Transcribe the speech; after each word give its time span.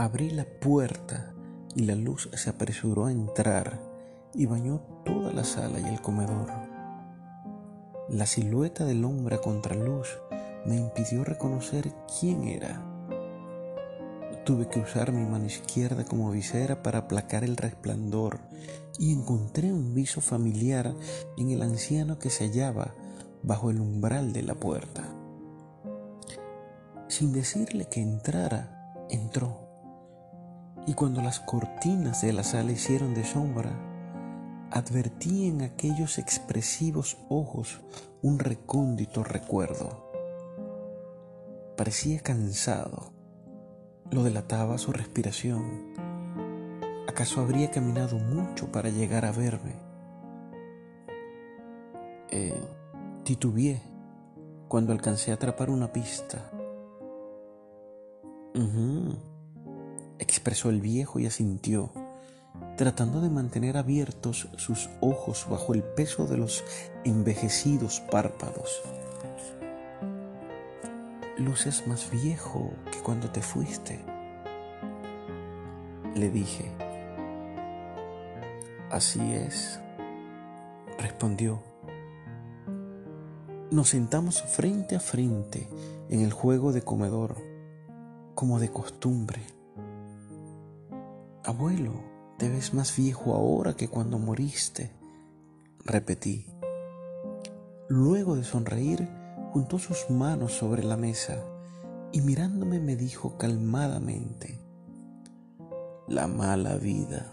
Abrí 0.00 0.30
la 0.30 0.46
puerta 0.46 1.34
y 1.74 1.82
la 1.82 1.94
luz 1.94 2.30
se 2.32 2.48
apresuró 2.48 3.04
a 3.04 3.12
entrar 3.12 3.78
y 4.32 4.46
bañó 4.46 4.80
toda 5.04 5.30
la 5.30 5.44
sala 5.44 5.78
y 5.78 5.84
el 5.84 6.00
comedor. 6.00 6.50
La 8.08 8.24
silueta 8.24 8.86
del 8.86 9.04
hombre 9.04 9.36
a 9.36 9.42
contraluz 9.42 10.08
me 10.64 10.76
impidió 10.76 11.22
reconocer 11.22 11.92
quién 12.18 12.44
era. 12.44 12.82
Tuve 14.46 14.68
que 14.68 14.80
usar 14.80 15.12
mi 15.12 15.26
mano 15.26 15.44
izquierda 15.44 16.06
como 16.06 16.30
visera 16.30 16.82
para 16.82 17.00
aplacar 17.00 17.44
el 17.44 17.58
resplandor 17.58 18.38
y 18.98 19.12
encontré 19.12 19.70
un 19.70 19.92
viso 19.92 20.22
familiar 20.22 20.94
en 21.36 21.50
el 21.50 21.60
anciano 21.60 22.18
que 22.18 22.30
se 22.30 22.46
hallaba 22.46 22.94
bajo 23.42 23.68
el 23.68 23.82
umbral 23.82 24.32
de 24.32 24.44
la 24.44 24.54
puerta. 24.54 25.04
Sin 27.08 27.34
decirle 27.34 27.86
que 27.90 28.00
entrara, 28.00 28.96
entró. 29.10 29.69
Y 30.90 30.94
cuando 30.94 31.22
las 31.22 31.38
cortinas 31.38 32.20
de 32.22 32.32
la 32.32 32.42
sala 32.42 32.72
hicieron 32.72 33.14
de 33.14 33.22
sombra, 33.22 33.70
advertí 34.72 35.46
en 35.46 35.62
aquellos 35.62 36.18
expresivos 36.18 37.16
ojos 37.28 37.80
un 38.22 38.40
recóndito 38.40 39.22
recuerdo. 39.22 40.10
Parecía 41.76 42.18
cansado. 42.18 43.12
Lo 44.10 44.24
delataba 44.24 44.78
su 44.78 44.90
respiración. 44.90 45.94
¿Acaso 47.06 47.40
habría 47.40 47.70
caminado 47.70 48.18
mucho 48.18 48.72
para 48.72 48.88
llegar 48.88 49.24
a 49.24 49.30
verme? 49.30 49.76
Eh, 52.32 52.60
titubeé 53.22 53.80
cuando 54.66 54.92
alcancé 54.92 55.30
a 55.30 55.34
atrapar 55.34 55.70
una 55.70 55.92
pista. 55.92 56.50
Expresó 60.40 60.70
el 60.70 60.80
viejo 60.80 61.18
y 61.18 61.26
asintió, 61.26 61.92
tratando 62.78 63.20
de 63.20 63.28
mantener 63.28 63.76
abiertos 63.76 64.48
sus 64.56 64.88
ojos 65.02 65.46
bajo 65.50 65.74
el 65.74 65.82
peso 65.82 66.26
de 66.26 66.38
los 66.38 66.64
envejecidos 67.04 68.00
párpados. 68.10 68.80
Luces 71.36 71.86
más 71.86 72.10
viejo 72.10 72.72
que 72.90 73.00
cuando 73.00 73.28
te 73.28 73.42
fuiste, 73.42 74.00
le 76.14 76.30
dije. 76.30 76.72
Así 78.90 79.20
es, 79.34 79.78
respondió. 80.98 81.62
Nos 83.70 83.90
sentamos 83.90 84.42
frente 84.42 84.96
a 84.96 85.00
frente 85.00 85.68
en 86.08 86.22
el 86.22 86.32
juego 86.32 86.72
de 86.72 86.80
comedor, 86.80 87.36
como 88.34 88.58
de 88.58 88.70
costumbre. 88.70 89.59
Abuelo, 91.42 91.94
te 92.36 92.50
ves 92.50 92.74
más 92.74 92.94
viejo 92.94 93.34
ahora 93.34 93.74
que 93.74 93.88
cuando 93.88 94.18
moriste, 94.18 94.92
repetí. 95.86 96.46
Luego 97.88 98.36
de 98.36 98.44
sonreír, 98.44 99.08
juntó 99.50 99.78
sus 99.78 100.10
manos 100.10 100.52
sobre 100.52 100.84
la 100.84 100.98
mesa 100.98 101.42
y 102.12 102.20
mirándome 102.20 102.78
me 102.78 102.94
dijo 102.94 103.38
calmadamente, 103.38 104.60
la 106.08 106.26
mala 106.26 106.74
vida. 106.74 107.32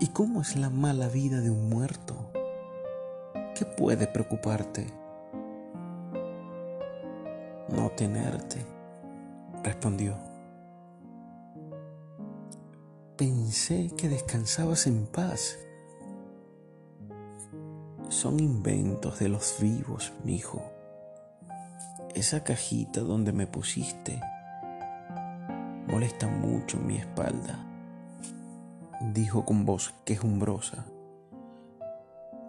¿Y 0.00 0.06
cómo 0.08 0.40
es 0.40 0.56
la 0.56 0.70
mala 0.70 1.08
vida 1.08 1.42
de 1.42 1.50
un 1.50 1.68
muerto? 1.68 2.32
¿Qué 3.54 3.66
puede 3.66 4.06
preocuparte? 4.06 4.86
No 7.68 7.90
tenerte, 7.90 8.64
respondió. 9.62 10.29
Pensé 13.20 13.90
que 13.98 14.08
descansabas 14.08 14.86
en 14.86 15.04
paz. 15.04 15.58
Son 18.08 18.40
inventos 18.40 19.18
de 19.18 19.28
los 19.28 19.58
vivos, 19.60 20.14
mi 20.24 20.36
hijo. 20.36 20.62
Esa 22.14 22.42
cajita 22.44 23.02
donde 23.02 23.32
me 23.32 23.46
pusiste 23.46 24.18
molesta 25.86 26.28
mucho 26.28 26.78
mi 26.78 26.96
espalda, 26.96 27.58
dijo 29.12 29.44
con 29.44 29.66
voz 29.66 29.92
quejumbrosa. 30.06 30.86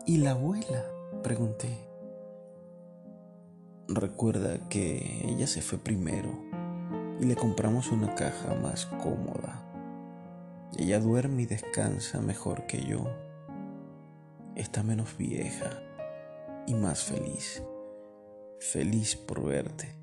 ¿Y 0.06 0.20
la 0.20 0.32
abuela? 0.32 0.86
pregunté. 1.22 1.68
Recuerda 3.90 4.70
que 4.70 5.26
ella 5.28 5.48
se 5.48 5.62
fue 5.62 5.80
primero 5.80 6.30
y 7.20 7.26
le 7.26 7.36
compramos 7.36 7.92
una 7.92 8.16
caja 8.16 8.56
más 8.56 8.86
cómoda. 8.86 9.68
Ella 10.78 11.00
duerme 11.00 11.44
y 11.44 11.46
descansa 11.46 12.22
mejor 12.22 12.66
que 12.66 12.82
yo. 12.84 13.06
Está 14.56 14.84
menos 14.84 15.18
vieja 15.18 15.70
y 16.66 16.74
más 16.74 17.04
feliz. 17.04 17.62
Feliz 18.60 19.16
por 19.16 19.44
verte. 19.44 19.96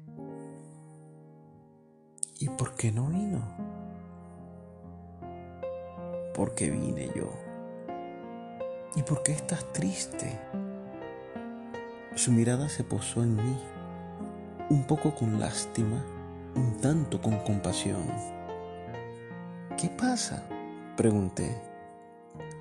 ¿Y 2.38 2.48
por 2.50 2.76
qué 2.76 2.92
no 2.92 3.06
vino? 3.06 3.42
Porque 6.34 6.70
vine 6.70 7.10
yo. 7.16 7.32
¿Y 8.94 9.02
por 9.02 9.22
qué 9.22 9.32
estás 9.32 9.72
triste? 9.72 10.38
Su 12.14 12.30
mirada 12.30 12.68
se 12.68 12.84
posó 12.84 13.22
en 13.22 13.36
mí, 13.36 13.58
un 14.70 14.84
poco 14.84 15.14
con 15.14 15.40
lástima, 15.40 16.04
un 16.54 16.78
tanto 16.80 17.22
con 17.22 17.38
compasión. 17.38 18.06
¿Qué 19.76 19.88
pasa? 19.88 20.44
Pregunté. 20.98 21.62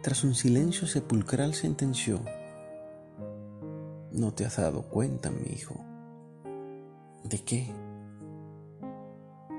Tras 0.04 0.24
un 0.24 0.36
silencio 0.36 0.86
sepulcral 0.86 1.56
sentenció. 1.56 2.20
No 4.12 4.32
te 4.32 4.46
has 4.46 4.58
dado 4.58 4.84
cuenta, 4.84 5.32
mi 5.32 5.52
hijo. 5.52 5.74
¿De 7.24 7.40
qué? 7.40 7.74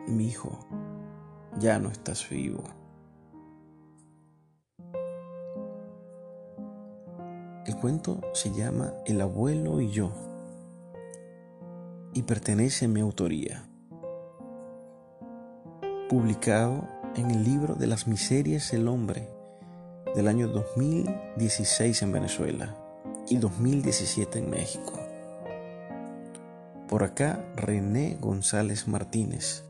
Mi 0.07 0.29
hijo, 0.29 0.61
ya 1.59 1.81
no 1.81 1.89
estás 1.89 2.31
vivo. 2.31 2.63
El 7.67 7.75
cuento 7.81 8.21
se 8.33 8.53
llama 8.53 8.93
El 9.07 9.21
abuelo 9.21 9.81
y 9.81 9.91
yo 9.91 10.13
y 12.15 12.23
pertenece 12.23 12.85
a 12.85 12.89
mi 12.89 13.01
autoría. 13.01 13.69
Publicado 16.09 16.98
en 17.17 17.31
el 17.31 17.45
libro 17.45 17.75
de 17.75 17.87
las 17.87 18.07
miserias 18.07 18.71
del 18.71 18.89
hombre 18.89 19.29
del 20.15 20.29
año 20.29 20.49
2016 20.49 22.03
en 22.03 22.13
Venezuela 22.13 22.75
y 23.29 23.37
2017 23.37 24.39
en 24.39 24.51
México. 24.51 24.93
Por 26.89 27.05
acá 27.05 27.45
René 27.55 28.17
González 28.21 28.89
Martínez. 28.89 29.65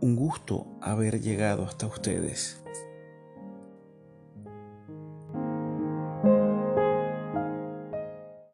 Un 0.00 0.16
gusto 0.16 0.66
haber 0.80 1.20
llegado 1.20 1.64
hasta 1.64 1.86
ustedes. 1.86 2.58